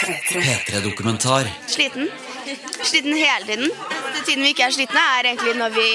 [0.00, 1.44] P3-dokumentar.
[1.66, 2.08] Sliten.
[2.82, 3.70] Sliten hele tiden.
[4.14, 5.88] Den tiden vi ikke er slitne, er egentlig når vi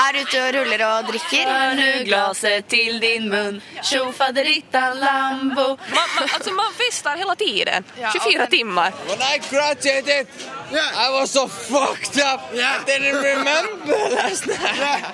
[0.00, 1.52] er ute og ruller og drikker.
[1.78, 3.56] nu glaset til din munn?
[3.56, 7.84] mun Tjofaderittan Lambo Man, man, altså, man fester hele tiden.
[8.12, 8.92] 24 timer.
[9.08, 10.26] When I graduated,
[11.06, 12.40] I was so fucked up.
[12.52, 15.04] I didn't remember last night.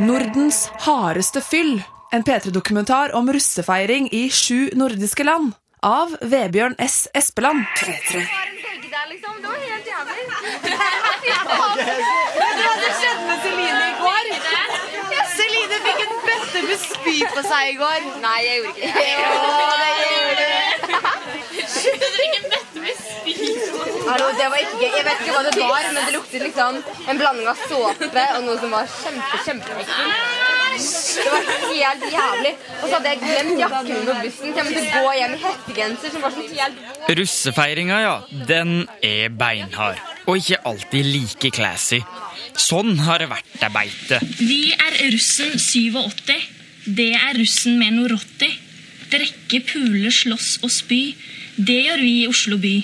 [0.00, 1.82] Nordens hardeste fyll.
[2.12, 5.59] En P3-dokumentar om russefeiring i sju nordiske land.
[5.82, 7.08] Av Vebjørn S.
[7.16, 7.64] Espeland.
[15.30, 18.00] Celine fikk en bøtte med spy på seg i går.
[18.20, 19.32] Nei, jeg gjorde ikke det Jo,
[19.80, 20.48] det gjorde du.
[24.10, 24.94] Hallo, det var ikke gøy.
[24.98, 28.40] Jeg vet ikke hva det var, men det luktet liksom en blanding av såpe og
[28.42, 30.48] noe som var kjempe, kjempeekkelt.
[30.80, 32.52] Det var helt jævlig.
[32.80, 34.50] Og så hadde jeg glemt jakken min på bussen.
[34.50, 38.16] Så jeg måtte gå hjem i hettegenser som var sånn helt Russefeiringa, ja,
[38.50, 38.74] den
[39.06, 40.02] er beinhard.
[40.26, 42.02] Og ikke alltid like classy.
[42.58, 44.22] Sånn har det vært ei beite.
[44.38, 46.34] Vi er russen 87.
[46.98, 48.54] Det er russen med noe rått i.
[49.10, 51.04] Drikke, pule, slåss og spy.
[51.58, 52.78] Det gjør vi i Oslo by.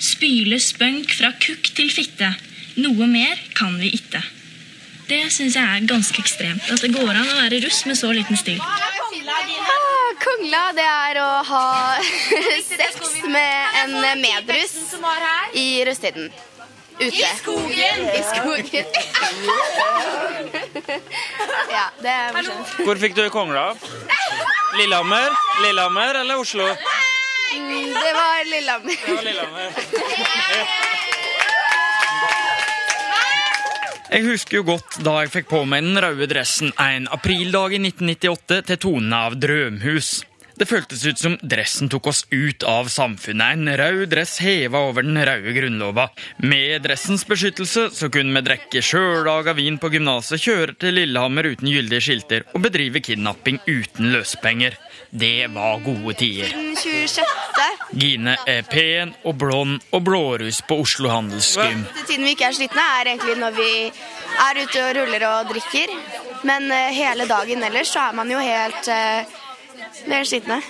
[0.00, 2.30] Spyle spønk fra kukk til fitte.
[2.80, 4.22] Noe mer kan vi ikke.
[5.10, 6.70] Det syns jeg er ganske ekstremt.
[6.72, 8.60] At det går an å være russ med så liten stil.
[8.62, 8.78] Ah,
[10.20, 11.96] Kongla, det er å ha
[12.70, 12.94] sex
[13.28, 14.76] med en medruss
[15.56, 16.30] i russetiden.
[17.00, 17.16] Ute.
[17.16, 18.00] I skogen!
[18.12, 18.84] I skogen.
[21.76, 22.68] ja, det er morsomt.
[22.84, 23.72] Hvor fikk du kongla?
[24.76, 25.32] Lillehammer?
[25.64, 26.68] Lillehammer eller Oslo?
[27.56, 29.22] Mm, Det var Lillehammer.
[29.24, 29.70] Lillehammer.
[34.10, 37.82] Jeg husker jo godt da jeg fikk på meg den røde dressen en aprildag i
[37.84, 40.08] 1998 til tonen av Drømhus.
[40.60, 43.54] Det føltes ut som dressen tok oss ut av samfunnet.
[43.56, 46.10] En rød dress heva over den røde grunnlova.
[46.44, 51.72] Med dressens beskyttelse så kunne vi drikke sjøllaga vin på gymnaset, kjøre til Lillehammer uten
[51.72, 54.76] gyldige skilter og bedrive kidnapping uten løsepenger.
[55.08, 56.52] Det var gode tider.
[56.76, 57.24] 26.
[57.96, 61.86] Gine er pen og blond og blårus på Oslo Handelsgym.
[62.04, 63.72] Tiden vi ikke er slitne, er egentlig når vi
[64.44, 66.00] er ute og ruller og drikker.
[66.44, 68.88] Men eh, hele dagen ellers så er man jo helt
[70.06, 70.60] uh, er slitne.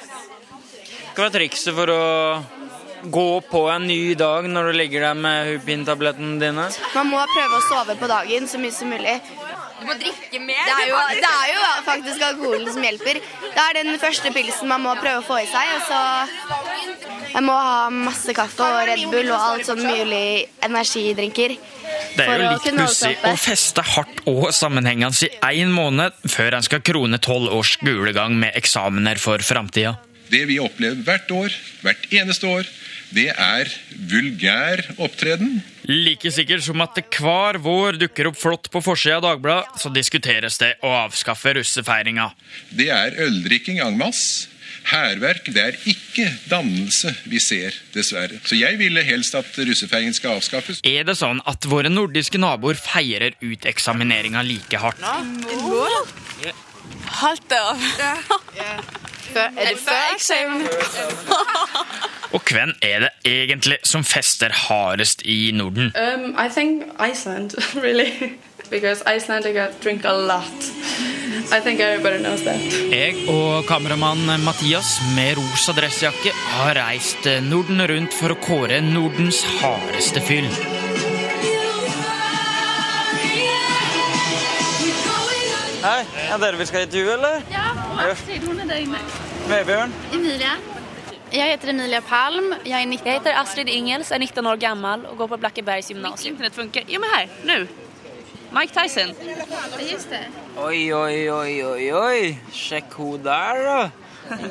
[1.15, 2.03] Hva er trikset for å
[3.11, 6.67] gå på en ny dag når du ligger der med Hupin-tablettene dine?
[6.95, 9.17] Man må prøve å sove på dagen så mye som mulig.
[9.81, 10.61] Du må drikke mer.
[10.69, 13.21] Det er jo, det er jo faktisk alkoholen som hjelper.
[13.45, 15.73] Det er den første pilsen man må prøve å få i seg.
[15.79, 16.01] Og så
[17.35, 21.57] man må ha masse kaffe og Red Bull og alt sånn mulig energidrinker.
[22.17, 26.67] Det er jo litt pussig å feste hardt og sammenhengende i én måned før en
[26.67, 29.97] skal krone tolv års skolegang med eksamener for framtida.
[30.31, 32.69] Det vi opplever hvert år, hvert eneste år,
[33.11, 33.71] det er
[34.11, 35.59] vulgær opptreden.
[35.91, 39.91] Like sikkert som at det hver vår dukker opp flott på forsida av Dagbladet, så
[39.91, 42.31] diskuteres det å avskaffe russefeiringa.
[42.71, 44.47] Det er øldrikking en masse.
[44.91, 48.39] Hærverk, det er ikke dannelse vi ser, dessverre.
[48.49, 50.81] Så jeg ville helst at russefeiringen skal avskaffes.
[50.87, 55.05] Er det sånn at våre nordiske naboer feirer ut eksamineringa like hardt?
[57.21, 57.77] Halt av.
[59.31, 60.65] Er det før eksamen?
[62.31, 65.91] Og hvem er det egentlig som fester hardest i Norden?
[65.99, 68.39] Um, I think Iceland, really,
[68.71, 70.71] because Icelandic drink a lot.
[71.53, 72.61] I think everybody knows that.
[72.91, 79.43] Jeg og kameramann Mathias med rosa dressjakke har reist Norden rundt for å kåre Nordens
[79.61, 80.51] hardeste fyll.
[85.81, 87.45] Hei, er dere vi skal intervjue, eller?
[87.49, 88.99] Ja, og Astrid, hun er der inne.
[89.49, 89.95] Vebjørn?
[90.13, 90.51] Emilia.
[91.33, 92.51] Jeg heter Emilia Palm.
[92.67, 95.89] Jeg er 19 Jeg heter Astrid Ingels, er 19 år gammel og går på Blackebergs
[95.89, 96.35] gymnasium.
[96.35, 96.85] Internett funker.
[96.89, 97.33] Jo men her.
[97.45, 97.67] nu.
[98.53, 99.15] Mike Tyson.
[99.93, 100.27] Just det.
[100.59, 102.39] Oi, oi, oi, oi, oi.
[102.53, 103.91] Sjekk hun der, da.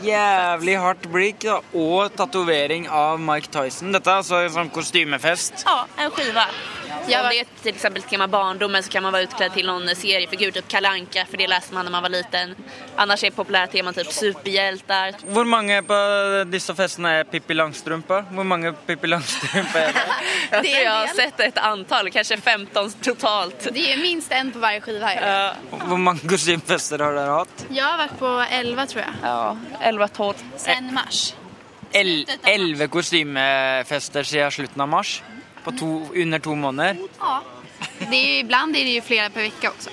[0.03, 1.59] Jævlig hardt blikk da.
[1.73, 3.93] og tatovering av Mike Tyson.
[3.93, 5.67] Dette er altså en sånn kostymefest.
[5.67, 6.15] Ja, en
[7.17, 7.23] skiva.
[7.23, 10.51] Om det är till exempel tema barndomen så kan man vara utklädd till någon seriefigur,
[10.51, 12.55] typ Kalle Anka, för det läste man när man var liten.
[12.95, 15.15] Annars är populära teman typ superhjältar.
[15.25, 15.95] Hvor mange på
[16.51, 18.21] disse festene er Pippi Langstrumpa?
[18.31, 20.01] Hvor mange Pippi Langstrumpa er det?
[20.51, 23.67] Jag tror jag har sett ett antal, kanske 15 totalt.
[23.71, 25.13] Det är minst en på varje skiva.
[25.13, 25.53] Ja.
[25.85, 27.65] Hvor mange kostymfester har dere hatt?
[27.69, 29.29] Jag har varit på 11 tror jag.
[29.29, 30.33] Ja, 11-12.
[30.57, 31.33] Sen mars.
[31.91, 35.23] El Elleve kostymefester siden slutten av mars?
[35.63, 36.97] På to, under to måneder?
[37.19, 37.41] Ja.
[37.99, 39.89] Det er ju- ibland är det jo flere per uke også.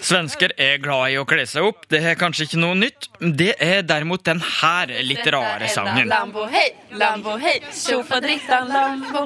[0.00, 1.86] Svensker er glad i å kle seg opp.
[1.88, 3.08] Det er kanskje ikke noe nytt.
[3.18, 6.06] Det er derimot den her litt rare sangen.
[6.08, 9.24] Lambo, hej, Lambo, hej, tjofaderittan Lambo.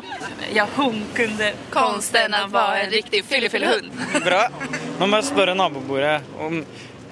[0.54, 3.90] Ja, hun kunne konsten, var en riktig fyllefyllehund.
[4.24, 4.46] Bra.
[5.00, 6.64] Nå må jeg spørre nabobordet om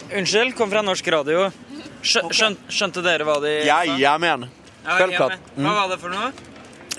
[0.09, 1.51] Unnskyld, kom fra norsk radio.
[2.03, 3.67] Skjønte dere hva de sa?
[3.67, 4.49] Ja, jeg mener.
[4.87, 5.37] Selvklart.
[5.59, 6.31] Hva var det for noe?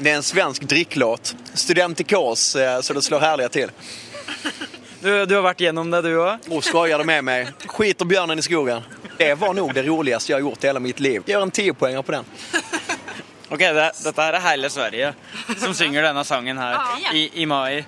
[0.02, 1.36] Det är en svensk dricklåt.
[1.54, 3.72] Studentikos, Kås, så det slår härliga till.
[5.02, 6.48] Du, du har vært gjennom det, du òg?
[6.52, 7.52] Och skojar du med meg.
[7.68, 8.84] Skiter bjørnen i skogen.
[9.18, 11.24] Det var nog det roligaste jeg har gjort i hele mitt liv.
[11.28, 12.26] Gjør en 10 poäng på den.
[13.50, 15.14] Ok, det, Dette er hele Sverige
[15.58, 16.78] som synger denne sangen her
[17.14, 17.84] i, i mai.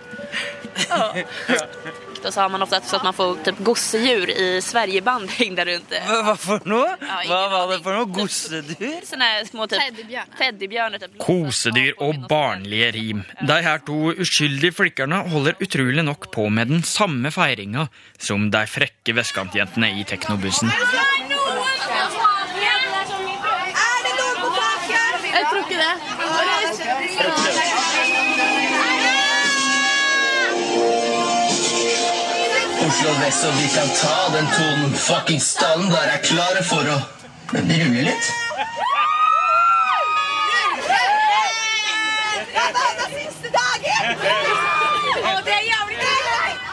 [2.26, 5.94] Och så har man ofta så att man får typ gosedjur i Sverigeband hängda runt.
[6.08, 6.96] Hva for noe?
[7.02, 8.06] Ja, Hva var det for noe?
[8.06, 9.06] Gosedjur?
[9.06, 9.82] Såna här små typ
[10.38, 11.00] teddybjörnar.
[11.00, 11.18] Typ.
[11.20, 13.24] Kosedyr og barnlige rim.
[13.48, 17.88] De her to uskyldige flikkerne holder utrolig nok på med den samme feiringa
[18.18, 20.72] som de frekke vestkantjentene i teknobussen.
[33.02, 34.94] Oslo vest, så vi kan ta den tonen.
[34.94, 37.02] Fucking standard er klare for å
[37.50, 38.26] rulle litt.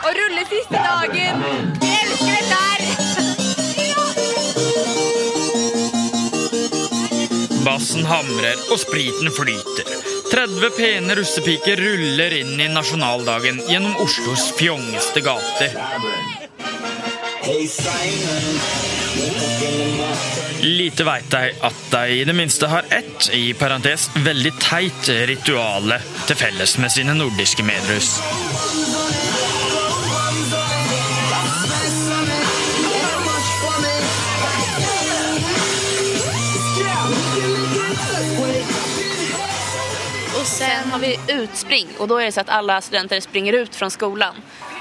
[0.04, 1.34] Å rulle siste dagen.
[1.80, 2.80] Jeg elsker dette her.
[7.64, 10.17] Bassen hamrer, og spriten flyter.
[10.38, 15.72] 30 pene russepiker ruller inn i nasjonaldagen gjennom Oslos fjongeste gater.
[20.62, 25.98] Lite veit de at de i det minste har ett, i parentes, veldig teit rituale
[26.28, 28.14] til felles med sine nordiske medrus.
[40.88, 43.90] Sen har vi utspring och då är det så att alla studenter springer ut från
[43.90, 44.34] skolan.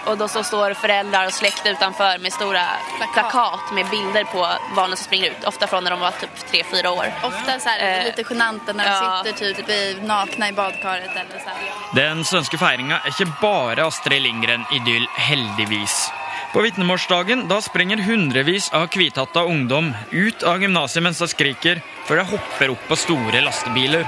[0.06, 2.66] Och då så står föräldrar och släkt utanför med stora
[3.14, 5.44] plakat med bilder på barnen som springer ut.
[5.44, 7.06] Ofta från när de var typ 3-4 år.
[7.24, 9.24] Ofta så här, Eh, lite genant när ja.
[9.24, 11.58] de sitter typ i, nakna i badkaret eller så här.
[11.96, 16.10] Den svenske feiringa er ikke bare Astrid Lindgren-idyll, heldigvis.
[16.54, 22.24] På vitnemålsdagen da springer hundrevis av hvithatta ungdom ut av gymnaset mens de skriker, før
[22.24, 24.08] de hopper opp på store lastebiler.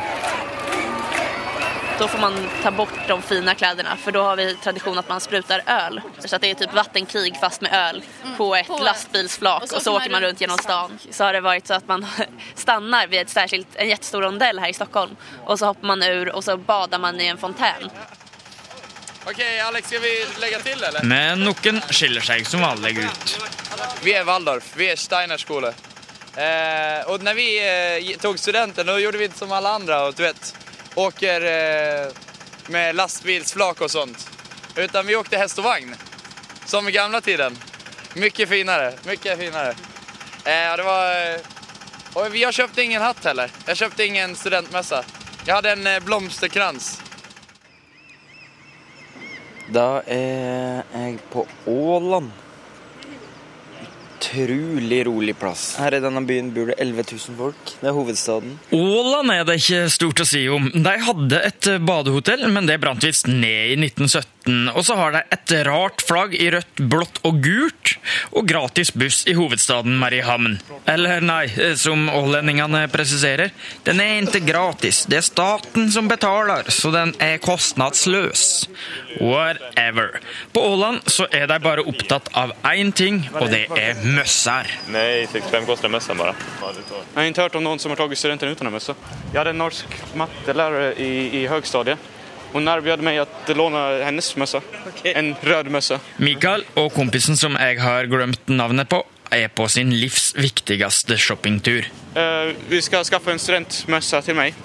[2.00, 5.22] Då får man ta bort de fina kläderna för då har vi tradition att man
[5.22, 6.02] sprutar öl.
[6.20, 8.04] Så att det är typ vattenkrig fast med öl
[8.38, 11.00] på ett På- lastbilsflak och och så, så åker man man runt genom stan.
[11.12, 12.06] Så har det varit så att man
[12.56, 15.16] stannar vid ett särskilt, en jättestor rondell här i Stockholm
[15.46, 17.90] och så hoppar man ur och så badar man i en fontän.
[19.26, 21.04] Okej, Alex, ska vi lägga till eller?
[21.04, 23.40] Men noen skiller seg som vanlig ut.
[24.04, 25.68] Vi är Waldorf, vi är Steiners skole.
[26.36, 27.60] Eh, och när vi
[28.14, 30.56] eh, tog studenten då gjorde vi inte som alla andra och du vet,
[31.00, 32.12] åker eh,
[32.68, 34.30] med lastbilsflak och sånt.
[34.76, 35.96] Utan vi åkte häst och vagn.
[36.66, 37.58] Som i gamla tiden.
[38.14, 39.70] Mycket finare, mycket finare.
[40.46, 41.36] Eh, det var...
[42.14, 43.52] og och jag köpte ingen hatt heller.
[43.66, 45.04] Jag köpte ingen studentmössa.
[45.46, 47.02] Jeg hadde en eh, blomsterkrans.
[49.74, 52.32] Da er jeg på Åland.
[54.20, 55.78] Utrolig rolig plass.
[55.80, 57.72] Her i denne byen bor det 11 000 folk.
[57.80, 58.58] Det er hovedstaden.
[58.76, 60.68] Åland er det ikke stort å si om.
[60.76, 64.74] De hadde et badehotell, men det brant visst ned i 1917.
[64.76, 67.96] Og så har de et rart flagg i rødt, blått og gult,
[68.32, 70.60] og gratis buss i hovedstaden Mariehamn.
[70.90, 71.46] Eller nei,
[71.80, 73.54] som ålendingene presiserer,
[73.88, 75.04] den er ikke gratis.
[75.10, 78.46] Det er staten som betaler, så den er kostnadsløs.
[79.20, 80.20] Whatever.
[80.54, 84.70] På Åland så er de bare opptatt av én ting, og det er møsser.
[84.94, 86.36] Nei, 65 koster møssa bare.
[86.70, 88.96] Jeg har ikke hørt om noen som har tatt studenten uten en møsse.
[89.32, 92.16] Jeg hade en norsk mattelærer i, i högstadiet.
[92.54, 94.62] Hon erbjöd meg å låne hennes mössa.
[95.06, 96.00] En rød møsse.
[96.18, 101.86] Mikael og kompisen som jeg har glemt navnet på, er på sin livs viktigste shoppingtur.
[102.16, 104.58] Uh, vi skal skaffe en studentmøsse til meg.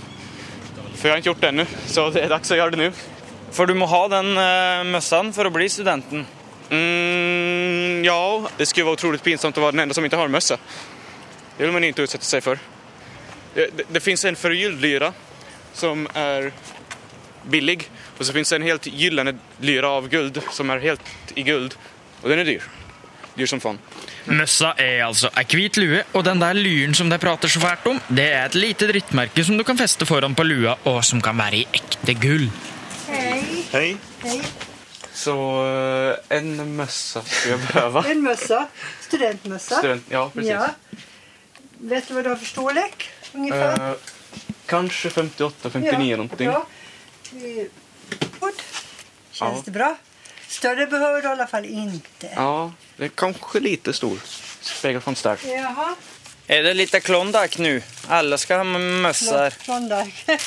[0.94, 2.88] For jeg har ikke gjort det ennå, så det er dags å gjøre det nå.
[3.54, 6.24] For du må ha den uh, møssa for å bli studenten.
[6.70, 8.20] Mm, ja,
[8.56, 10.56] det skulle være utrolig pinsomt å være den enda som ikke har møsse.
[11.58, 12.58] Det vil man ikke utsette seg for.
[13.54, 15.12] Det, det, det fins en förgylld lyra
[15.74, 16.52] som är
[17.50, 21.44] billig Og så fins det en helt gyllende lyre av guld som er helt i
[21.46, 21.76] guld
[22.24, 22.66] og den er dyr.
[23.36, 23.78] Dyr som faen.
[24.32, 27.88] Møssa er altså ei hvit lue, og den der lyren som de prater så fælt
[27.90, 31.20] om, det er et lite drittmerke som du kan feste foran på lua, og som
[31.24, 32.46] kan være i ekte gull.
[33.10, 33.42] Hei.
[33.74, 33.88] Hei.
[34.24, 34.38] Hei.
[35.14, 35.34] Så
[35.66, 38.04] eh, en møssa skulle jeg behøve.
[38.10, 38.62] En møssa.
[39.04, 39.82] Studentmøssa.
[39.82, 40.50] Student, ja, precis.
[40.50, 41.04] Ja.
[41.92, 43.04] Vet du hva du har for storlek?
[43.34, 43.90] Ungefär?
[43.90, 46.50] Eh, kanskje 58, 59 Ja, någonting.
[46.50, 46.64] Bra.
[47.34, 48.52] Good.
[49.32, 49.62] Känns Ja.
[49.64, 49.96] det bra?
[50.48, 52.28] Större behöver du i alla fall inte.
[52.36, 54.18] Ja, det är kanske lite stor.
[54.60, 55.38] Spegelfönster.
[55.44, 55.94] Jaha.
[56.46, 57.82] Är det lite Klondike nu?
[58.08, 59.50] Alla ska ha mössor.
[59.50, 60.38] Klondike.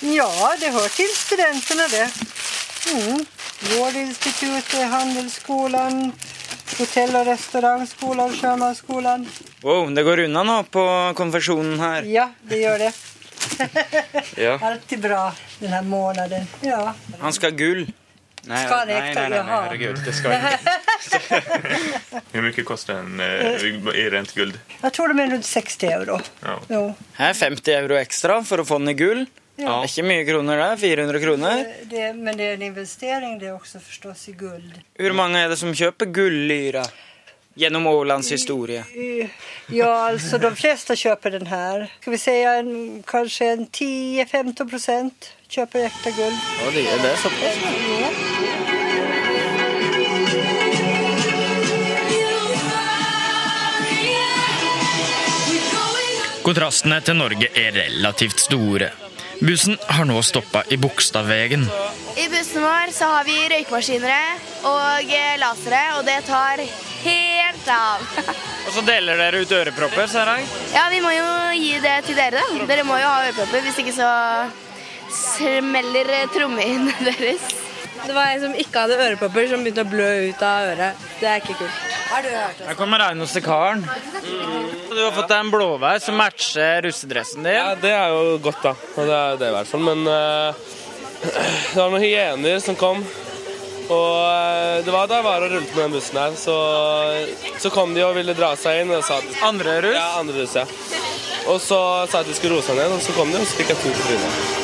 [0.16, 2.10] ja, det hör till studenterna det.
[2.92, 3.24] Mm.
[3.78, 6.12] Vårdinstitutet, Handelsskolan,
[6.78, 9.28] Hotell och restaurangskolan, Sjömansskolan.
[9.60, 12.02] Wow, det går undan nå på konfessionen här.
[12.02, 12.92] Ja, det gör det.
[14.36, 14.58] Ja.
[14.70, 16.46] Alltid bra denne måneden.
[16.60, 16.94] Ja.
[17.20, 17.86] Han skal ha gull.
[18.48, 19.98] Nei, skal det, nei, nei, nei, nei, nej, herregud.
[20.06, 24.54] Det skal ikke Hvor mye koster en uh, i rent guld?
[24.80, 26.20] Jeg tror det er rundt 60 euro.
[26.44, 26.54] Ja.
[26.70, 26.82] Jo.
[27.18, 29.26] Her är 50 euro ekstra for å få den i gull.
[29.58, 29.80] Ja.
[29.82, 30.80] Det er ikke mye kroner der.
[30.80, 31.60] 400 kroner.
[31.66, 34.80] Det, det, men det er en investering det er også, forstås, i guld.
[34.96, 36.86] Hvor mange er det som kjøper guldlyra
[37.58, 38.84] genom Ålands historia?
[38.94, 39.28] Eh,
[39.68, 41.88] Ja, altså de fleste kjøper den her.
[42.00, 45.12] Skal vi si en, kanskje en 10-15
[45.48, 46.32] kjøper ekte gull.
[46.32, 46.38] guld.
[46.64, 48.68] Ja, det er det så pass.
[56.48, 58.88] Kontrastene til Norge er relativt store.
[59.40, 61.62] Bussen har nå stoppa i Bogstadvegen.
[62.16, 64.22] I bussen vår så har vi røykmaskinere
[64.66, 66.62] og eh, lasere, og det tar
[67.04, 68.02] helt av.
[68.68, 70.48] Og så deler dere ut ørepropper, ser jeg.
[70.74, 72.66] Ja, vi må jo gi det til dere, da.
[72.68, 74.10] Dere må jo ha ørepropper, hvis ikke så
[75.14, 77.46] smeller eh, trommehinnene deres.
[78.02, 81.08] Det var en som ikke hadde ørepropper, som begynte å blø ut av øret.
[81.22, 81.87] Det er ikke kult.
[82.08, 83.84] Har du hørt Her kommer reneste karen.
[84.88, 87.56] Du har fått deg en blåveis som matcher russedressen din.
[87.58, 88.74] Ja, det er jo godt, da.
[88.96, 89.84] Det er det i hvert fall.
[89.84, 90.68] Men uh,
[91.72, 93.04] det var noen hyener som kom.
[93.88, 96.56] Og eh, det var da jeg var og rullet med den bussen her, så,
[97.56, 98.92] så kom de og ville dra seg inn.
[98.92, 99.96] Og sa at, andre russ?
[99.96, 100.66] Ja, andre russ, ja.
[101.48, 101.80] Og så
[102.12, 103.80] sa at de skulle roe seg ned, og så kom de, og så fikk jeg
[103.80, 104.54] to på trynet.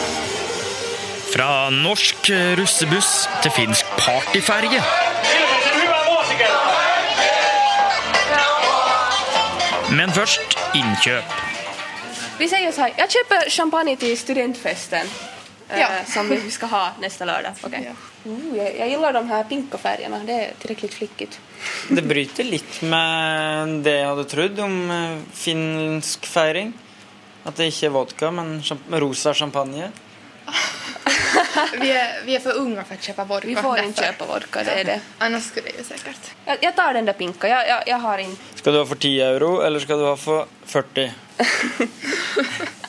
[1.32, 4.84] Fra norsk russebuss til finsk partyferge.
[9.94, 11.34] Men først innkjøp.
[12.38, 15.06] Vi sier så här, Jeg kjøper champagne til studentfesten.
[15.70, 16.04] eh, Ja.
[16.06, 17.54] Som vi skal ha neste lørdag.
[17.64, 17.84] Okay.
[17.84, 17.92] Ja.
[18.26, 20.26] Uh, jeg, jeg gillar de her pinka fargene.
[20.26, 21.38] det er tillräckligt flickigt.
[21.88, 26.72] Det bryter litt med det jeg hadde trodd om eh, finsk feiring.
[27.46, 29.90] At det ikke er vodka, men rosa champagne.
[31.82, 33.48] Vi er, vi er, for unge for å kjøpe vodka.
[33.48, 34.98] Vi får ikke kjøpe vodka, det er det.
[35.22, 36.30] Annars skulle det jo sikkert.
[36.46, 38.40] Jeg jag tar den der pinka, Jeg, jeg, jeg har inte.
[38.58, 41.10] Skal du ha for 10 euro, eller skal du ha for 40?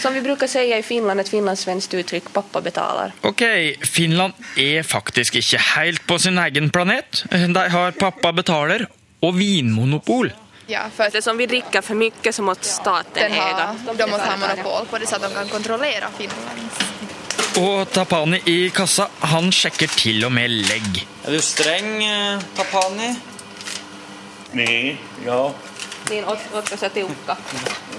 [0.00, 3.12] Som vi bruker si i Finland, et finlandssvensk uttrykk pappa betaler'.
[3.22, 3.42] Ok,
[3.84, 7.24] Finland er faktisk ikke helt på sin egen planet.
[7.30, 8.86] De har pappa betaler
[9.20, 10.32] og vinmonopol.
[10.66, 14.36] Ja, for det som vi drikker for mye, så må staten den de må ha
[14.36, 16.65] monopol på det så de kan kontrollere Finland.
[17.56, 20.98] Og Tapani i kassa, han sjekker til og med legg.
[21.24, 23.08] Er du streng, eh, Tapani?
[24.52, 25.54] Nei, joo.
[26.10, 27.36] Niin, oot, ootko sä tiukka?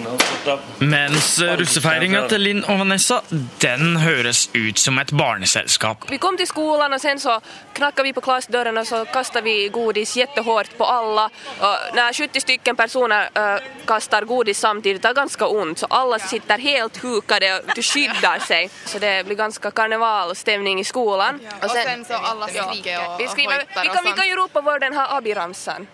[0.03, 0.09] No,
[0.45, 3.21] tota, Mens russefeiringa til Linn og Vanessa,
[3.61, 6.05] den høres ut som et barneselskap.
[6.09, 7.39] Vi kom til skolen, og sen så
[7.75, 11.27] knakka vi på klassedøren, og så kasta vi godis jättehårt på alle.
[11.59, 16.19] Og når 70 stycken personer uh, kastar godis samtidig, det er ganske ondt, Så alle
[16.19, 18.71] sitter helt hukade og skyddar seg.
[18.85, 21.41] Så det blir ganske karnevalstemning i skolen.
[21.61, 24.61] Og sen så alle skriker och, Vi, och skriver, vi, kan, vi kan ju ropa
[24.61, 25.87] vår den har Abi-ramsan.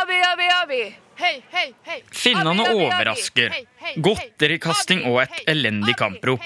[0.00, 0.82] Abi, Abi, Abi!
[1.22, 1.98] Hei, hei, hei.
[2.10, 3.52] Finnene overrasker.
[4.02, 6.42] Godterikasting og et elendig kamprop.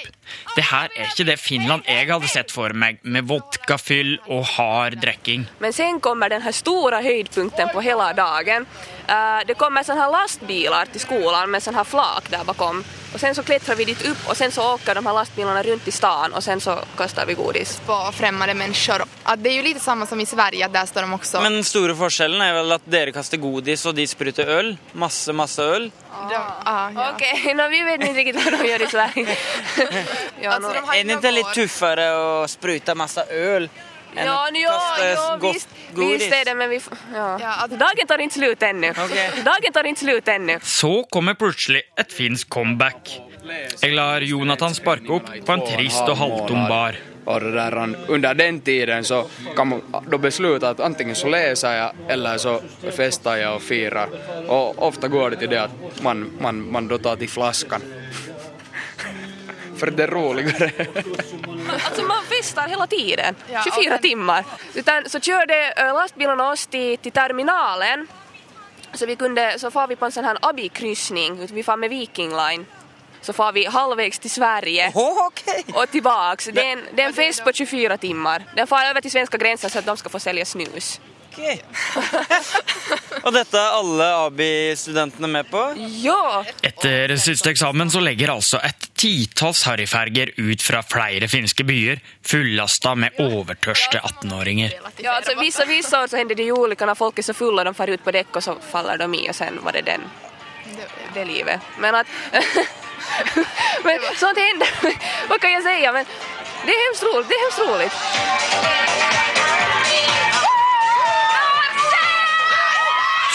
[0.56, 4.98] Det her er ikke det Finland jeg hadde sett for meg, med vodkafyll og hard
[5.00, 5.46] drikking.
[5.62, 8.66] Men sen kommer den store stora höjdpunkten på hele dagen.
[9.08, 12.84] Eh, det kommer såna här lastbilar till skolan med såna här flak där bakom.
[13.14, 15.88] Och sen så klättrar vi dit upp och sen så åker de här lastbilarna runt
[15.88, 17.80] i stan och sen så kastar vi godis.
[17.86, 19.02] På främmande människor.
[19.22, 21.40] Att det är ju lite samma som i Sverige, att där står de också.
[21.40, 24.76] Men den store forskjellen er vel at dere kaster godis, og de spruter øl.
[24.92, 25.90] Masse, masse øl.
[26.12, 27.10] Ah, ja.
[27.14, 29.36] Okej, nå, vi vet inte riktigt vad de gör i Sverige.
[30.40, 33.68] ja, Alltså, de är det ikke litt tuffere å sprute masse øl
[34.16, 36.22] enn Ja, ja, ja godt visst, godis?
[36.22, 36.80] visst är det, men vi...
[37.14, 37.66] Ja.
[37.70, 38.92] Dagen tar inte slut ännu.
[39.44, 40.58] Dagen tar inte slut ännu.
[40.62, 43.20] Så kommer plutselig et finsk comeback.
[43.82, 46.96] Jeg lar Jonathan sparke opp på en trist og halvtom bar.
[47.26, 51.76] Och det där, under den tiden så kan man då besluta att antingen så läser
[51.76, 52.60] jag eller så
[52.96, 54.08] festar jag och firar.
[54.48, 57.82] Och ofta går det till det att man, man, man då tar till flaskan.
[59.76, 60.70] för det är roligare.
[61.86, 64.44] Alltså man festar hela tiden, Ja, 24 och- timmar.
[64.74, 68.06] Utan så körde lastbilen oss till, till terminalen.
[68.94, 72.36] Så vi kunde, så far vi på en sån här abikryssning, vi far med Viking
[72.36, 72.66] Line.
[73.20, 74.92] Så far vi halvvägs till Sverige
[75.74, 76.44] och tillbaks.
[76.52, 78.42] Det är, en, det är en fest på 24 timmar.
[78.56, 81.00] Den far över till svenska gränsen så att de ska få sälja snus.
[83.26, 85.62] Og dette er alle ABI-studentene med på?
[86.02, 86.44] Ja!
[86.64, 92.94] Etter siste eksamen så legger altså et titalls harryferger ut fra flere finske byer, fullasta
[92.98, 94.76] med overtørste 18-åringer.
[95.02, 97.64] Ja, altså vissa, vissa år så hender det ulike når när folk er så fulla
[97.64, 100.02] de far ut på dekk, og så faller de i og sen var det den,
[101.14, 101.60] det livet.
[101.78, 102.06] Men at
[103.84, 104.68] men sånt händer,
[105.28, 105.92] vad kan jag säga?
[105.92, 106.04] Men
[106.64, 109.15] det är hemskt roligt, det är hemskt roligt.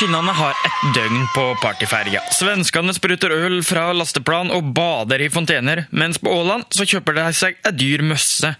[0.01, 2.23] Finnene har ett døgn på partyferja.
[2.33, 7.27] Svenskene spruter øl fra lasteplan og bader i fontener, mens på Åland så kjøper de
[7.37, 8.55] seg ei dyr møsse.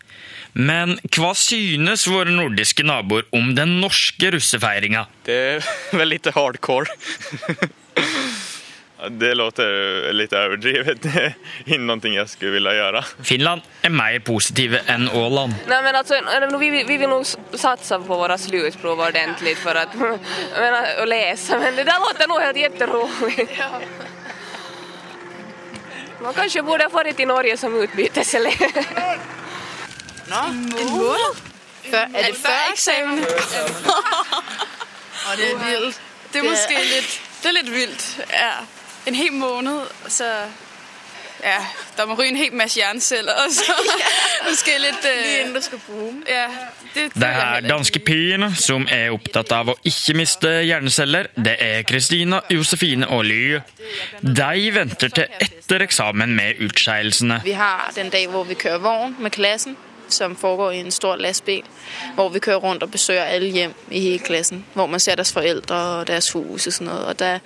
[0.53, 5.07] Men hva synes våre nordiske naboer om den norske russefeiringa?
[5.25, 6.93] Det er vel litt hardcore.
[9.09, 11.21] Det låter litt overdrevet innen
[11.65, 13.01] noe jeg någonting jag skulle ville gjøre.
[13.25, 15.55] Finland er mer positive enn Åland.
[15.69, 16.19] Nei, men altså,
[16.59, 17.25] vi, vi vil vill
[17.59, 22.37] satse på våre slutprøver ordentlig for at, men, å lese, men det der låter nå
[22.39, 23.57] helt jätteroligt.
[26.21, 28.61] Man kanskje borde ha farit til Norge som utbyteselev.
[30.31, 31.41] En måned?
[31.89, 33.25] Før, er det før eksamen?
[35.25, 35.99] Ja, det er vilt.
[36.31, 36.77] Det er måske
[37.41, 38.05] det er litt vildt.
[38.29, 38.53] Ja.
[39.07, 40.25] En hel måned, så
[41.43, 41.57] ja,
[41.97, 43.73] der må ryge en hel masse hjerneceller, og så
[44.49, 46.21] måske litt uh, Lige inden du skal boome.
[46.29, 46.47] Ja,
[46.93, 51.85] det, det, er danske pigene som er opptatt av å ikke miste hjerneceller, det er
[51.89, 53.43] Kristina, Josefine og Ly.
[54.21, 57.41] De venter til etter eksamen med utskeielsene.
[57.45, 59.77] Vi har den dag, hvor vi kører vogn med klassen,
[60.11, 61.63] som foregår i en stor lastbil,
[62.15, 65.33] hvor vi kører rundt og besøker alle hjem i hele klassen, hvor man ser deres
[65.33, 67.05] foreldre og deres hus og sånn noe.
[67.07, 67.39] Og der,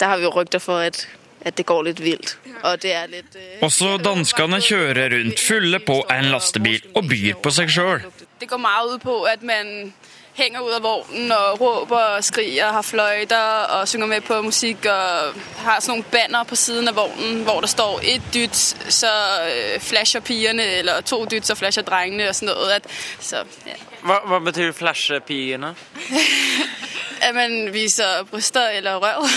[0.00, 1.08] der har vi jo rykter for, at,
[1.42, 2.36] at det går litt vilt.
[2.62, 7.34] Og det er litt Øh, Også danskene kjører rundt fulle på en lastebil og byr
[7.42, 8.04] på seg sjøl.
[8.40, 9.92] det går meget ut på, at man
[10.38, 14.86] henger ut av vognen og roper og skriger, har fløyter og synger med på musikk
[14.86, 15.34] og
[15.64, 18.54] har sånne nogle banner på siden av vognen, hvor det står et dytt,
[18.88, 19.10] så
[19.48, 22.70] øh, flasher pigerne, eller to dytt, så flasher drengene og sånn noe.
[22.76, 22.86] At,
[23.20, 23.74] så, ja.
[24.06, 25.74] Hva, hva betyr flashe-pigene?
[27.22, 29.28] at man viser bryster eller røv.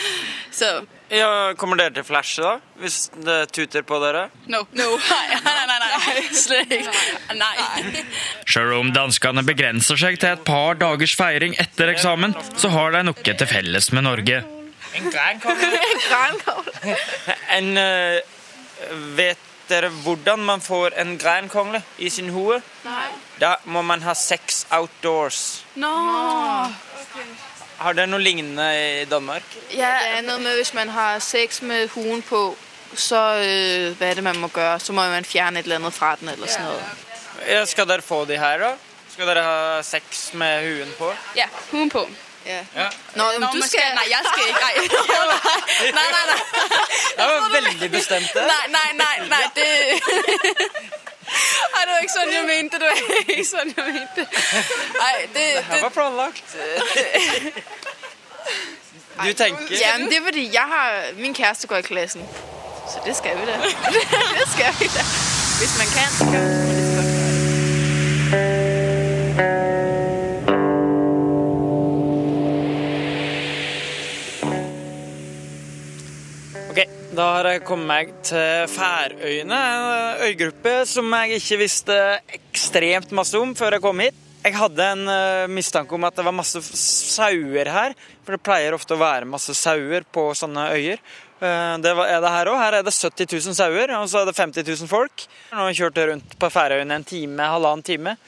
[0.60, 0.70] så
[1.06, 2.56] Ja, kommer dere til å flashe, da?
[2.82, 4.24] Hvis det tuter på dere?
[4.50, 5.90] no, no, Nei, nei, nei.
[5.94, 8.02] nej, slet ikke.
[8.50, 13.04] Sjøl om danskene begrenser seg til et par dagers feiring etter eksamen, så har de
[13.06, 14.42] noe til felles med Norge.
[14.96, 15.78] En grankongle.
[17.56, 18.18] En eh,
[19.16, 19.38] Vet
[19.70, 22.58] dere hvordan man får en grankongle i sin hode?
[22.84, 23.06] Nei.
[23.42, 25.62] Da må man ha sex outdoors.
[25.80, 25.90] Nå.
[27.76, 28.66] Har dere noe lignende
[29.02, 29.44] i Danmark?
[29.76, 32.56] Ja, det er noe med, hvis man har sex med huen på,
[32.96, 34.78] så øh, hva er det, man må gjøre?
[34.80, 37.02] Så må man fjerne et eller annet fra den eller sånn noget.
[37.46, 38.72] Ja, skal dere få de her, da?
[39.12, 41.10] Skal dere ha sex med huen på?
[41.36, 42.06] Ja, huen på.
[42.46, 42.60] Ja.
[42.76, 42.88] Ja.
[43.18, 43.90] Nå, Nå, du skal...
[43.98, 44.60] Nei, jeg skal ikke.
[44.62, 46.24] Nei, nei, nei.
[46.30, 46.40] nej.
[47.16, 48.46] Det var veldig bestemt, det.
[48.46, 49.16] Nei, nei, nei.
[49.32, 49.44] nei.
[49.56, 51.05] det...
[51.76, 52.78] Ej, det var ikke sånn jeg mente.
[52.80, 52.96] Det var
[53.36, 54.26] ikke sånn jeg mente.
[54.96, 55.46] Nei, det...
[55.56, 56.54] Det her var planlagt.
[59.16, 61.12] Du tenker Ja, men det er fordi, jeg har...
[61.16, 62.28] Min kjæreste går i klassen.
[62.86, 63.58] Så det skal vi da.
[64.38, 65.04] det skal vi da.
[65.58, 66.65] Hvis man kan.
[77.16, 81.96] Da har jeg kommet meg til Færøyene, en øygruppe som jeg ikke visste
[82.36, 84.18] ekstremt masse om før jeg kom hit.
[84.44, 88.76] Jeg hadde en eh, mistanke om at det var masse sauer her, for det pleier
[88.76, 91.00] ofte å være masse sauer på sånne øyer.
[91.40, 92.60] Eh, Det er det her òg.
[92.60, 95.24] Her er det 70 000 sauer, og så er det 50 000 folk.
[95.50, 98.18] Nå har vi kjørt rundt på Færøyene en time, halvannen time,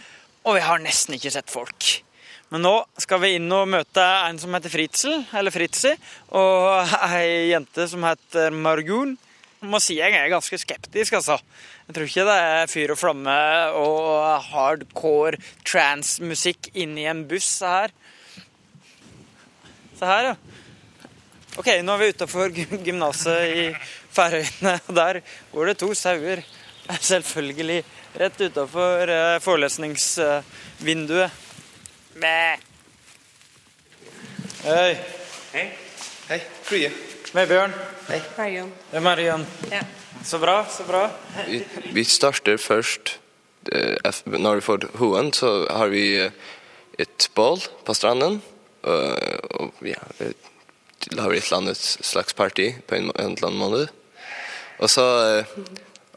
[0.49, 1.93] og vi har nesten ikke sett folk.
[2.49, 5.91] Men nå skal vi inn og møte en som heter Fritzel, eller Fritzi,
[6.33, 9.19] og ei jente som heter Margun.
[9.59, 11.37] Jeg må si jeg er ganske skeptisk, altså.
[11.89, 13.35] Jeg tror ikke det er fyr og flamme
[13.77, 17.93] og hardcore trans-musikk inni en buss her.
[19.99, 20.37] Se her, ja.
[21.59, 22.49] Ok, nå er vi utafor
[22.87, 23.67] gymnaset i
[24.15, 25.15] Færøyene, der
[25.53, 26.39] går det to sauer.
[26.89, 27.83] Selvfølgelig.
[28.17, 29.11] Rett utafor
[29.45, 31.48] forelesningsvinduet.
[32.21, 32.57] Bæ.
[34.65, 34.97] Hei.
[35.53, 36.41] Hei.
[36.63, 36.91] Frye.
[37.35, 37.75] Vebjørn.
[38.09, 38.19] Hei.
[38.91, 39.47] Det er Marion.
[39.71, 39.81] Ja.
[40.25, 41.05] Så bra, så bra.
[41.47, 41.61] Vi,
[41.95, 43.21] vi starter først
[43.73, 43.95] eh,
[44.27, 46.33] Når vi får hoen, så har vi eh,
[46.99, 48.41] et bål på stranden.
[48.83, 49.15] Og,
[49.61, 50.01] og ja,
[51.13, 53.95] da har vi et eller annet slags party på en, en eller annen måned.
[54.79, 55.07] Og så,
[55.39, 55.55] eh,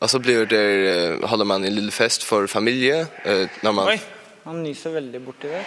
[0.02, 3.06] og så blir det, eh, holder man en lille fest for familie.
[3.26, 4.00] eh, Når man, Oi,
[4.48, 5.66] han nyser veldig borti der.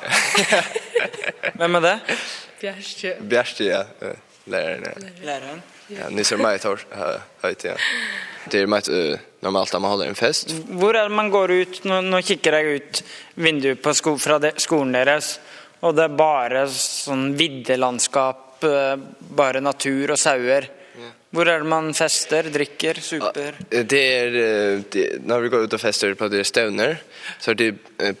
[1.58, 1.96] Hvem er det?
[2.60, 3.12] Bjerstjø.
[3.68, 3.84] Ja.
[4.06, 4.16] eh,
[4.50, 4.84] Læreren.
[4.86, 5.12] ja.
[5.24, 5.62] Læreren.
[5.90, 6.78] Ja, Nisser meg tar
[7.42, 7.74] høyt, ja.
[8.50, 10.52] Det er meg uh, normalt at man holder en fest.
[10.70, 11.80] Hvor er det man går ut?
[11.88, 13.00] Nå, nå kikker jeg ut
[13.42, 15.34] vinduet på sko, fra de, skolen deres,
[15.82, 19.00] og det er bare sånn viddelandskap, eh,
[19.40, 20.68] bare natur og sauer.
[21.30, 23.56] Hvor er det man fester, drikker, super?
[23.70, 24.38] Eh, Det er,
[24.92, 27.00] det, når vi går ut og fester på de stevner,
[27.40, 27.70] så er det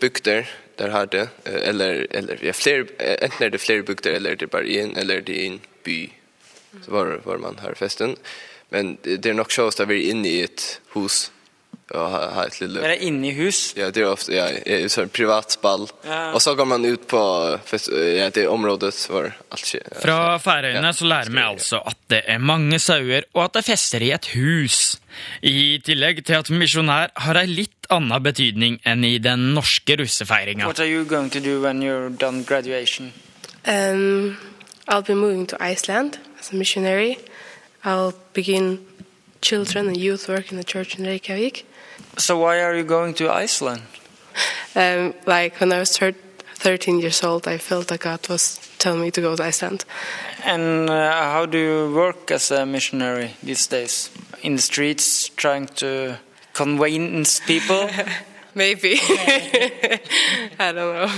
[0.00, 4.16] bygder der har det, eh, eller, eller ja, flere, eh, enten er det flere bygder,
[4.16, 5.98] eller det er bare en, eller det er en by,
[6.84, 8.16] så var, var man har festen.
[8.70, 11.28] Men det, er nok sjåst at vi er inne i et hus,
[11.90, 12.78] og har, har et lille...
[12.78, 13.72] Dere er inne i hus?
[13.74, 15.88] Ja, det er ofte ja, i et privat spall.
[16.06, 16.20] Ja.
[16.36, 17.22] Og så går man ut på
[17.66, 19.82] fest, ja, det området hvor alt skjer.
[19.82, 19.98] ja.
[20.04, 24.06] Fra Færøyene så lærer vi altså at det er mange sauer, og at det fester
[24.06, 25.00] i et hus.
[25.42, 30.66] I tillegg til at misjonær har ei litt annen betydning enn i den norske russefeiringa.
[30.66, 33.12] What are you going to do when you're done graduation?
[33.66, 34.36] Um,
[34.88, 37.18] I'll be moving to Iceland as a missionary.
[37.84, 38.78] I'll begin
[39.40, 41.66] children and youth work in the church in Reykjavik.
[42.18, 43.82] So why are you going to Iceland?
[44.74, 49.10] Um, like when I was 13 years old, I felt that God was telling me
[49.10, 49.84] to go to Iceland.
[50.44, 54.10] And uh, how do you work as a missionary these days?
[54.42, 56.18] In the streets, trying to
[56.52, 57.88] convince people?
[58.54, 58.94] Maybe.
[60.58, 61.08] I don't know.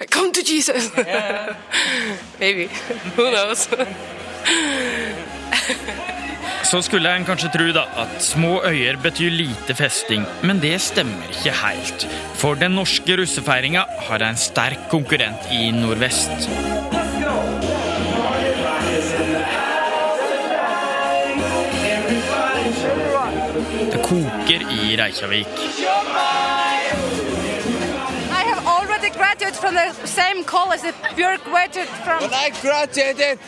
[0.10, 0.90] Come to Jesus.
[2.40, 2.68] Maybe.
[3.16, 3.68] Who knows?
[6.66, 11.30] Så skulle en kanskje tro da at små øyer betyr lite festing, men det stemmer
[11.30, 12.08] ikke helt.
[12.34, 16.50] For den norske russefeiringa har en sterk konkurrent i nordvest.
[24.08, 25.46] Koker i Reykjavik.
[28.40, 32.18] I have already graduated from the same college that Björk graduated from.
[32.22, 33.38] When I graduated,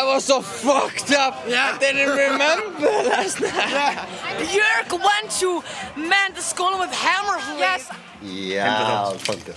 [0.00, 1.34] I was so fucked up.
[1.46, 3.98] I didn't remember last night.
[4.38, 5.62] Björk went to
[5.96, 7.60] Manda School with Hammersley.
[7.60, 7.88] Yes.
[8.22, 9.54] Ja, fant det.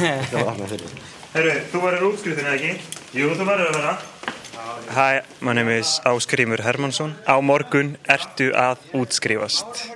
[0.30, 2.54] Det var det.
[2.54, 2.80] Ekki?
[4.54, 7.14] Hi, my name is Áskrimur Hermansson.
[7.24, 9.88] Á morgun ertu að útskrifast.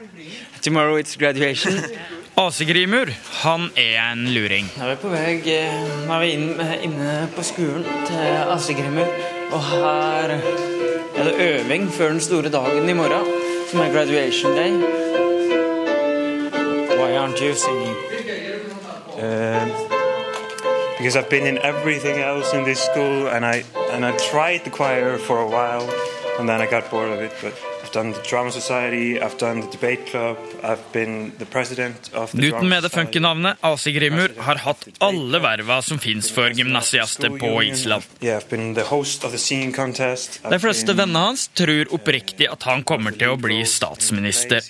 [0.65, 1.77] Tomorrow it's graduation.
[2.41, 4.69] Asegrimur, han er en luring.
[4.77, 6.49] Nå er vi på vei eh, Nå er vi inn,
[6.89, 9.13] inne på skolen til Asegrimur.
[9.53, 13.29] Og her er det øving før den store dagen i morgen,
[13.71, 14.73] som er graduation day.
[16.97, 17.97] Why aren't you singing?
[19.17, 19.86] Uh,
[20.97, 24.71] because I've been in everything else in this school, and I and I tried the
[24.71, 25.89] choir for a while,
[26.39, 27.33] and then I got bored of it.
[27.43, 27.55] But
[27.87, 32.33] I've done the drama society, I've done the debate club, I've been the president of
[32.33, 37.39] the Gutten med det funky navnet, Asegrimur, har hatt alle verva som fins for gymnasiaster
[37.39, 38.03] på Island.
[38.21, 39.39] Yeah, I've been the host of the.
[40.51, 44.67] De fleste vennene hans tror oppriktig at han kommer til å bli statsminister.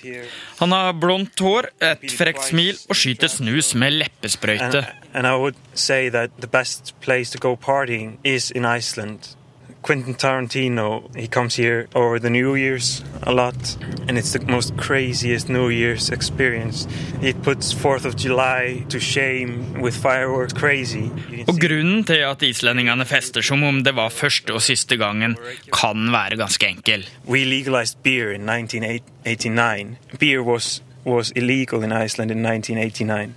[0.59, 4.85] Han har blondt hår, et frekt smil og skyter snus med leppesprøyte.
[5.13, 9.33] And I would say that the best place to go partying is in Iceland.
[9.81, 14.75] Quentin Tarantino, he comes here over the New Year's a lot, and it's the most
[14.77, 16.87] craziest New Year's experience.
[17.21, 21.09] It puts 4th of July to shame with fireworks crazy.
[21.47, 25.37] Og grunnen til at islendingene fester som om det var første og siste gangen,
[25.73, 27.09] kan være ganske enkel.
[27.25, 29.97] We legalized beer in 1989.
[30.19, 33.35] Beer was, was illegal in Iceland in 1989.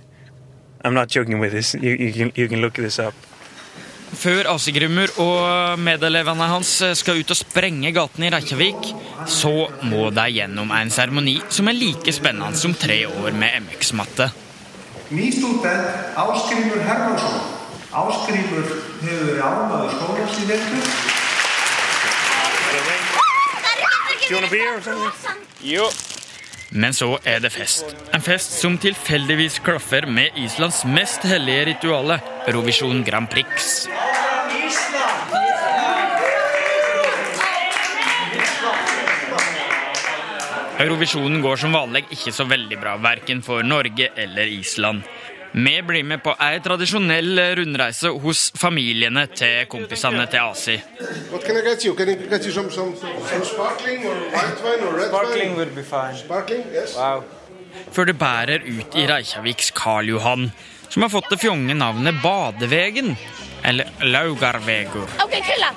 [0.83, 1.75] I'm not joking with this.
[1.75, 3.13] You, you, can, you can look this up.
[4.11, 8.91] Før Asegrimur og medelevene hans skal ut og sprenge gatene i Reykjavik,
[9.29, 14.27] så må de gjennom en seremoni som er like spennende som tre år med MX-matte.
[15.11, 17.39] Ný stúdent Áskrimur Hermansson.
[17.91, 18.67] Áskrimur
[19.01, 20.85] hefur verið ámaður skólans í vetur.
[26.71, 27.91] Men så er det fest.
[28.15, 33.87] En fest som tilfeldigvis klaffer med Islands mest hellige rituale, Eurovision Grand Prix.
[40.81, 45.03] Eurovisjonen går som vanlig ikke så veldig bra, verken for Norge eller Island.
[45.51, 50.77] Vi blir med på ei tradisjonell rundreise hos familiene til kompisene til Asi.
[50.81, 55.57] Some some, some sparkling or white wine Sparkling wine?
[55.57, 56.17] would be fine.
[56.17, 56.95] Sparkling, yes.
[56.97, 57.23] Wow.
[57.91, 60.51] Før det bærer ut i Reykjaviks Karl Johan,
[60.91, 63.15] som har fått det fjonge navnet Badevegen.
[63.63, 65.07] Eller Laugarvegur.
[65.25, 65.71] Okay, Kulla.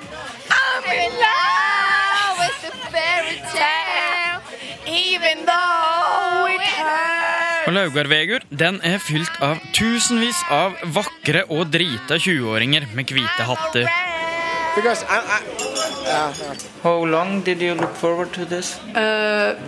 [0.50, 4.40] I'm in love it's a fairy tale,
[4.86, 7.66] even though it hurts.
[7.66, 13.88] Og Laugarvegur den er fylt av tusenvis av vakre og drita 20-åringer med hvite hatter.
[14.74, 15.63] Because I, I,
[16.04, 16.32] yeah.
[16.82, 18.78] How long did you look forward to this?
[18.94, 19.58] Uh,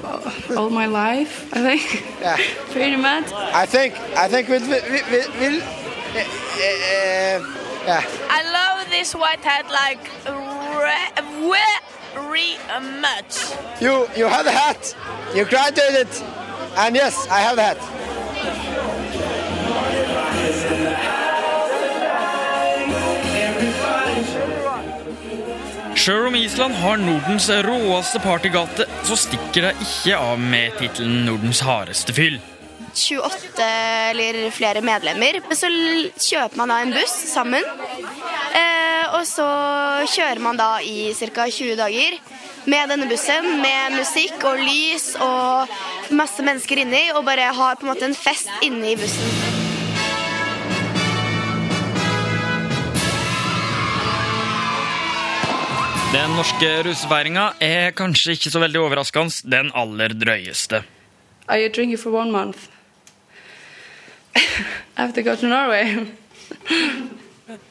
[0.57, 2.05] all my life, I think.
[2.21, 2.37] Yeah.
[2.73, 3.33] Pretty much.
[3.33, 7.39] I think I think we'll, we'll, we'll, we'll uh, uh,
[7.87, 8.03] yeah.
[8.29, 11.17] I love this white hat like re-
[12.37, 12.57] very
[13.01, 13.53] much.
[13.81, 14.95] You you have the hat.
[15.35, 16.09] You graduated,
[16.77, 18.06] and yes, I have the hat.
[26.07, 31.59] Sjøl om Island har Nordens råeste partygate, så stikker de ikke av med tittelen Nordens
[31.67, 32.37] hardeste fyll.
[32.95, 33.67] 28
[34.13, 35.41] eller flere medlemmer.
[35.51, 35.67] Så
[36.29, 37.67] kjøper man da en buss sammen.
[38.55, 39.49] Eh, og så
[40.13, 41.49] kjører man da i ca.
[41.51, 42.21] 20 dager
[42.71, 45.75] med denne bussen, med musikk og lys og
[46.15, 49.46] masse mennesker inni, og bare har på en måte en fest inne i bussen.
[56.17, 60.79] Den norske russefeiringa er kanskje ikke så veldig overraskende den aller drøyeste.
[61.45, 62.59] Are you drinking for one month?
[64.97, 66.07] I have to go to Norway.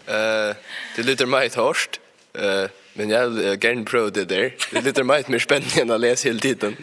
[0.06, 0.54] Eh,
[0.96, 4.50] det eh, men jeg vil gjerne prøve det der.
[4.72, 6.78] Det lyder meg mer spennende enn å lese hele tiden.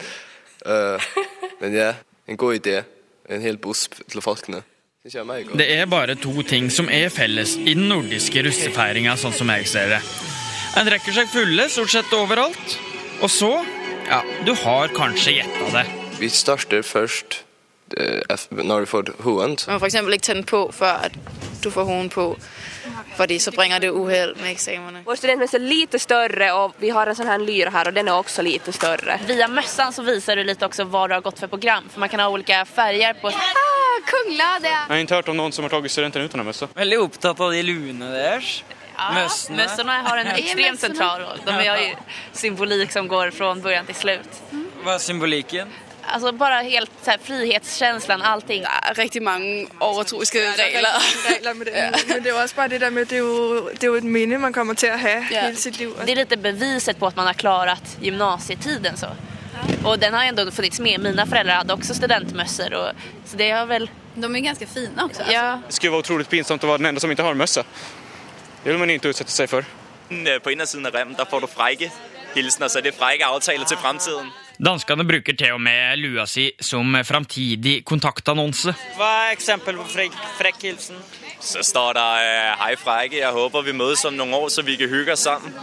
[0.67, 0.99] Uh,
[1.61, 1.93] men ja,
[2.27, 2.83] en god idé.
[3.29, 4.65] En hel buss til folkene.
[5.03, 9.71] Det er bare to ting som er felles i den nordiske russefeiringa, sånn som jeg
[9.71, 10.03] ser det.
[10.79, 12.77] En rekker seg fulle stort sett overalt.
[13.21, 13.53] Og så
[14.03, 15.85] Ja, du har kanskje gjetta det.
[16.19, 17.37] Vi starter først
[17.95, 19.55] eh, når vi får hoen.
[19.67, 21.13] Man må eksempel ikke tenne på, før
[21.63, 22.25] du får hoen på.
[23.15, 25.05] Fordi så bringer det uhell med eksamene.
[25.05, 28.09] Vår studentmess er lite større, og vi har en sånn her lyra her, og den
[28.09, 29.19] er også lite større.
[29.29, 31.87] Via messen så viser du litt også hva du har gått for program.
[31.93, 33.31] for man kan ha ulike farger på...
[33.31, 36.49] Ah, kungla, det Jeg har ikke hørt om noen som har tatt studenten uten en
[36.49, 36.67] mössa.
[36.75, 38.63] Veldig opptatt av de luene deres.
[39.13, 39.57] Møssene.
[39.57, 41.39] Mössorna har en Ja, extremt central roll.
[41.45, 41.95] De har ju
[42.33, 44.41] symbolik som går från början till slut.
[44.83, 45.67] Hva er symbolikken?
[46.07, 48.63] Alltså bara helt så här, frihetskänslan, allting.
[48.95, 50.89] Riktig mange overtroiske regler.
[51.29, 51.91] regler med det.
[52.07, 54.03] Men det er også bare det der med, det er jo, det er jo et
[54.03, 55.41] minne man kommer til å ha Ja.
[55.47, 55.93] hele sitt liv.
[56.05, 59.07] Det är lite beviset på att man har klarat gymnasietiden så.
[59.85, 60.99] Och den har ändå funnits med.
[60.99, 62.89] Mina föräldrar hade också studentmössor och
[63.25, 63.89] så det har väl...
[64.15, 65.21] De är ganska fina också.
[65.31, 65.59] Ja.
[65.67, 67.63] Det skulle vara otroligt pinsamt att vara den enda som inte har en mössa.
[68.63, 69.65] Det vil man inte utsette seg for.
[70.11, 71.91] Øh, På innersiden av remmen, der får du frække
[72.35, 74.31] hilsener, så det er Freike-aftaler til fremtiden.
[74.65, 78.73] Danskene bruker til og med lua si som framtidig kontaktannonse.
[78.97, 80.95] Hva er eksempel på frekk, frekk hilsen?
[81.41, 82.01] Så står det
[82.59, 85.53] 'Hei, Freike, jeg håper vi møtes om noen år, så vi kan hygge oss sammen.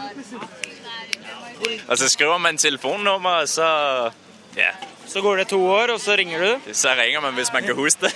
[1.88, 4.12] Og så skriver man telefonnummer, og så,
[4.56, 4.70] ja,
[5.06, 6.72] Så går det to år, og så ringer du?
[6.72, 8.14] så ringer man, hvis man kan huske det.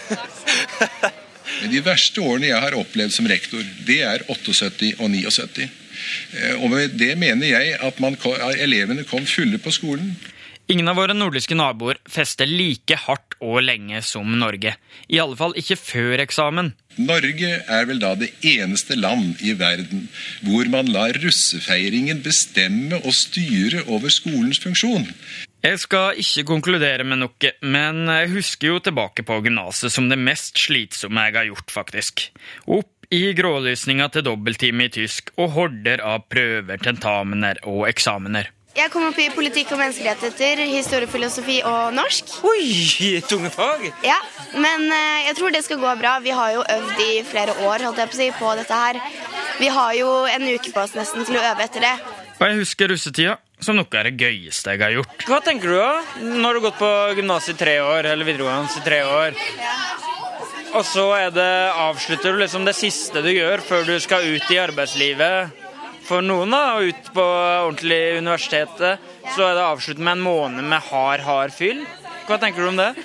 [1.65, 5.65] Men de verste årene jeg har opplevd som rektor, det er 78 og 79.
[5.65, 8.19] Eh, Og med det mener jeg at man,
[8.61, 10.11] elevene kom fulle på skolen.
[10.69, 14.75] Ingen av våre nordiske naboer fester like hardt og lenge som Norge.
[15.09, 16.71] I alle fall ikke før eksamen.
[17.01, 20.07] Norge er vel da det eneste land i verden
[20.45, 25.09] hvor man lar russefeiringen bestemme og styre over skolens funksjon.
[25.65, 30.19] Jeg skal ikke konkludere med noe, men jeg husker jo tilbake på gymnaset som det
[30.21, 32.27] mest slitsomme jeg har gjort, faktisk.
[32.69, 38.51] Opp i grålysninga til dobbelttime i tysk og horder av prøver, tentamener og eksamener.
[38.77, 42.35] Jeg kom opp i politikk og menneskerettigheter, historiefilosofi og norsk.
[42.51, 43.87] Oi, tunge fag!
[44.05, 44.19] Ja,
[44.59, 46.19] men eh, jeg tror det skal gå bra.
[46.27, 49.01] Vi har jo øvd i flere år holdt jeg på, å si, på dette her.
[49.63, 51.97] Vi har jo en uke på oss nesten til å øve etter det.
[52.35, 55.27] Og jeg husker russetida som noe av det gøyeste jeg har gjort.
[55.29, 55.93] Hva tenker du da?
[56.21, 59.43] Du har gått på gymnas i tre år, eller videregående i tre år,
[60.75, 64.49] og så er det, avslutter du liksom det siste du gjør før du skal ut
[64.51, 65.61] i arbeidslivet.
[66.05, 69.05] For noen da, ut på ordentlig universitetet,
[69.37, 71.85] så er det avslutt med en måned med hard, hard fyll.
[72.27, 72.91] Hva tenker du om det?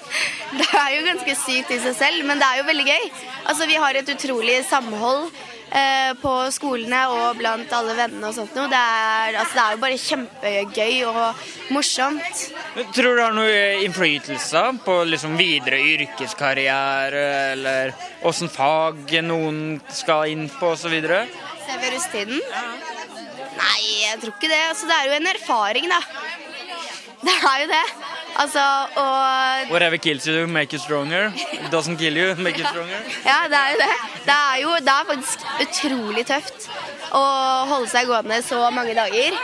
[0.50, 3.04] Det er jo ganske sykt i seg selv, men det er jo veldig gøy.
[3.52, 5.28] Altså, Vi har et utrolig samhold
[6.22, 8.70] på skolene og blant alle vennene og sånt noe.
[8.72, 11.44] Det altså, det er jo bare kjempegøy og
[11.76, 12.44] morsomt.
[12.96, 17.94] Tror du det har noe innflytelse på liksom videre yrkeskarriere, eller
[18.26, 20.98] åssen fag noen skal inn på osv.?
[21.00, 22.42] Se ved russetiden?
[23.60, 24.64] Nei, jeg tror ikke det.
[24.72, 26.02] Altså, det er jo en erfaring, da.
[27.28, 27.86] Det er jo det.
[28.40, 28.62] Altså,
[28.96, 31.32] og Whatever kills you, make you stronger.
[31.54, 33.02] It doesn't kill you, make you stronger.
[33.30, 33.90] Ja, det er jo det.
[34.26, 36.70] Det er jo det er faktisk utrolig tøft
[37.18, 37.22] å
[37.70, 39.36] holde seg gående så mange dager.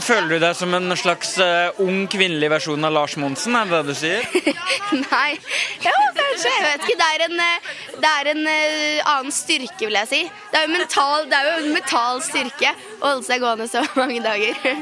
[0.00, 3.80] Føler du deg som en slags eh, ung kvinnelig versjon av Lars Monsen, er det
[3.84, 4.24] det du sier?
[5.12, 5.36] Nei,
[5.84, 6.54] ja, kanskje.
[6.54, 6.96] Jeg vet ikke.
[7.02, 7.68] Det er en, eh,
[8.00, 10.22] det er en eh, annen styrke, vil jeg si.
[10.50, 13.84] Det er jo mental, det er jo en mental styrke å holde seg gående så
[14.00, 14.80] mange dager.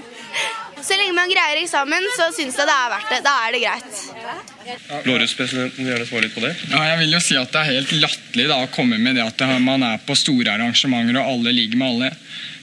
[0.82, 3.18] Så lenge man greier eksamen, så syns jeg det er verdt det.
[3.24, 5.02] Da er det greit.
[5.04, 6.52] Blårusspresidenten vil gjerne svare litt på det.
[6.70, 9.38] Ja, jeg vil jo si at Det er helt latterlig å komme med det at
[9.40, 12.10] det, man er på store arrangementer og alle ligger med alle.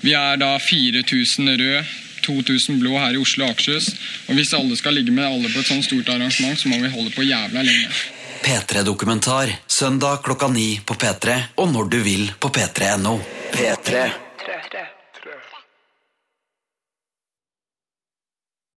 [0.05, 1.93] Vi er da 4000 rød,
[2.25, 3.91] 2000 blå her i Oslo og Akershus.
[4.29, 6.93] Og hvis alle skal ligge med alle på et sånt stort arrangement, så må vi
[6.93, 7.89] holde på jævla lenge.
[8.45, 13.17] P3-dokumentar søndag klokka ni på P3 og når du vil på p3.no.
[13.55, 14.24] P3.